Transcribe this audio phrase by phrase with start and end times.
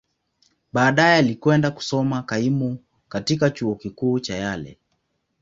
[0.73, 2.77] Baadaye, alikwenda kusoma kaimu
[3.09, 4.77] katika Chuo Kikuu cha Yale.